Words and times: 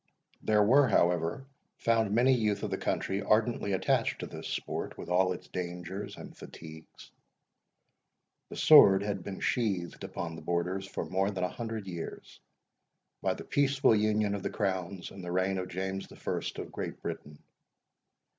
There 0.41 0.63
were, 0.63 0.87
however, 0.87 1.45
found 1.77 2.11
many 2.15 2.33
youth 2.33 2.63
of 2.63 2.71
the 2.71 2.77
country 2.79 3.21
ardently 3.21 3.71
attached 3.73 4.17
to 4.21 4.25
this 4.25 4.47
sport, 4.47 4.97
with 4.97 5.09
all 5.09 5.31
its 5.31 5.47
dangers 5.47 6.17
and 6.17 6.35
fatigues. 6.35 7.11
The 8.49 8.55
sword 8.55 9.03
had 9.03 9.21
been 9.21 9.39
sheathed 9.41 10.03
upon 10.03 10.35
the 10.35 10.41
Borders 10.41 10.87
for 10.87 11.05
more 11.05 11.29
than 11.29 11.43
a 11.43 11.49
hundred 11.49 11.85
years, 11.85 12.39
by 13.21 13.35
the 13.35 13.45
peaceful 13.45 13.95
union 13.95 14.33
of 14.33 14.41
the 14.41 14.49
crowns 14.49 15.11
in 15.11 15.21
the 15.21 15.31
reign 15.31 15.59
of 15.59 15.67
James 15.67 16.07
the 16.07 16.15
First 16.15 16.57
of 16.57 16.71
Great 16.71 16.99
Britain. 17.03 17.37